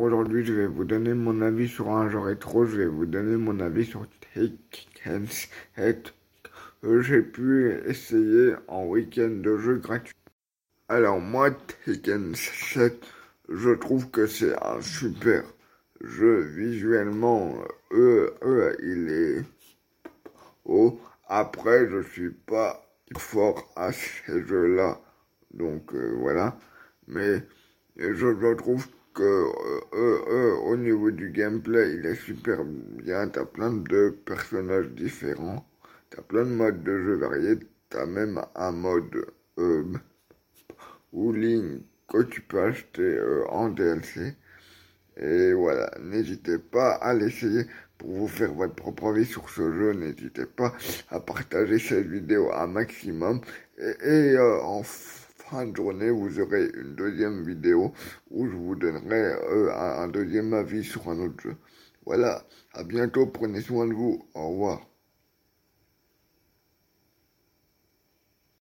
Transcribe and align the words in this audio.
Aujourd'hui, 0.00 0.46
je 0.46 0.54
vais 0.54 0.66
vous 0.66 0.86
donner 0.86 1.12
mon 1.12 1.42
avis 1.42 1.68
sur 1.68 1.90
un 1.90 2.08
jeu 2.08 2.20
rétro. 2.20 2.64
Je 2.64 2.78
vais 2.78 2.86
vous 2.86 3.04
donner 3.04 3.36
mon 3.36 3.60
avis 3.60 3.84
sur 3.84 4.06
Taken 4.32 5.26
7 5.76 6.14
que 6.80 7.02
j'ai 7.02 7.20
pu 7.20 7.70
essayer 7.84 8.54
en 8.66 8.86
week-end 8.86 9.28
de 9.28 9.58
jeu 9.58 9.76
gratuit. 9.76 10.14
Alors 10.88 11.20
moi, 11.20 11.50
Taken 11.84 12.34
7, 12.34 13.06
je 13.50 13.70
trouve 13.72 14.10
que 14.10 14.26
c'est 14.26 14.54
un 14.64 14.80
super 14.80 15.44
jeu 16.00 16.44
visuellement. 16.44 17.54
Euh, 17.92 18.30
euh, 18.42 18.74
il 18.82 19.10
est 19.10 19.44
haut. 20.64 20.98
Après, 21.28 21.86
je 21.90 22.00
suis 22.08 22.30
pas 22.30 22.90
fort 23.18 23.70
à 23.76 23.92
ces 23.92 24.46
jeux-là. 24.46 24.98
Donc 25.52 25.92
euh, 25.92 26.14
voilà. 26.16 26.56
Mais 27.06 27.44
je, 27.98 28.14
je 28.14 28.54
trouve 28.54 28.86
que 29.14 29.22
euh, 29.22 29.80
euh, 29.94 30.20
euh, 30.28 30.56
au 30.70 30.76
niveau 30.76 31.10
du 31.10 31.30
gameplay, 31.30 31.94
il 31.94 32.06
est 32.06 32.14
super 32.14 32.64
bien. 32.64 33.28
T'as 33.28 33.44
plein 33.44 33.72
de 33.72 34.10
personnages 34.24 34.88
différents. 34.90 35.66
T'as 36.10 36.22
plein 36.22 36.44
de 36.44 36.50
modes 36.50 36.82
de 36.82 36.98
jeu 36.98 37.14
variés. 37.16 37.58
T'as 37.88 38.06
même 38.06 38.40
un 38.54 38.72
mode 38.72 39.26
euh, 39.58 39.84
ligne 41.12 41.80
que 42.08 42.22
tu 42.22 42.40
peux 42.40 42.62
acheter 42.62 43.20
en 43.50 43.68
DLC. 43.68 44.34
Et 45.16 45.52
voilà, 45.52 45.90
n'hésitez 46.00 46.58
pas 46.58 46.92
à 46.94 47.14
l'essayer 47.14 47.66
pour 47.98 48.10
vous 48.10 48.28
faire 48.28 48.54
votre 48.54 48.74
propre 48.74 49.08
avis 49.08 49.26
sur 49.26 49.48
ce 49.50 49.70
jeu. 49.72 49.92
N'hésitez 49.92 50.46
pas 50.46 50.74
à 51.10 51.20
partager 51.20 51.78
cette 51.78 52.06
vidéo 52.06 52.50
un 52.52 52.66
maximum. 52.66 53.40
Et, 53.78 53.94
et 54.02 54.36
euh, 54.36 54.62
en 54.62 54.82
fin 55.50 55.74
journée, 55.74 56.10
vous 56.10 56.38
aurez 56.38 56.70
une 56.74 56.94
deuxième 56.94 57.42
vidéo 57.44 57.92
où 58.30 58.46
je 58.46 58.54
vous 58.54 58.76
donnerai 58.76 59.34
euh, 59.50 59.72
un, 59.74 60.02
un 60.04 60.08
deuxième 60.08 60.54
avis 60.54 60.84
sur 60.84 61.08
un 61.10 61.18
autre 61.18 61.40
jeu. 61.42 61.56
Voilà, 62.06 62.44
à 62.72 62.84
bientôt, 62.84 63.26
prenez 63.26 63.60
soin 63.60 63.86
de 63.88 63.92
vous, 63.92 64.22
au 64.34 64.50
revoir. 64.50 64.89